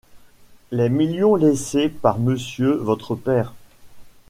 Les 0.71 0.89
millions 0.89 1.35
laissés 1.35 1.87
par 1.87 2.17
monsieur 2.17 2.71
votre 2.71 3.13
père... 3.13 3.53